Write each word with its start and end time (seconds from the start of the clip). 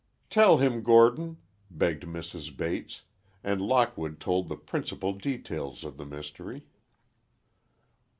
"Tell 0.31 0.57
him, 0.57 0.81
Gordon," 0.81 1.37
begged 1.69 2.05
Mrs. 2.05 2.57
Bates, 2.57 3.03
and 3.43 3.61
Lockwood 3.61 4.19
told 4.19 4.49
the 4.49 4.55
principal 4.57 5.13
details 5.13 5.83
of 5.83 5.97
the 5.97 6.07
mystery. 6.07 6.65